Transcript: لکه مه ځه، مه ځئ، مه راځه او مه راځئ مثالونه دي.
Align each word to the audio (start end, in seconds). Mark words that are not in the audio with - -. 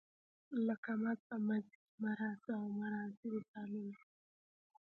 لکه 0.67 0.91
مه 1.03 1.13
ځه، 1.23 1.35
مه 1.47 1.57
ځئ، 1.69 1.79
مه 2.01 2.11
راځه 2.19 2.51
او 2.61 2.67
مه 2.77 2.87
راځئ 2.93 3.25
مثالونه 3.35 3.81
دي. 3.97 4.05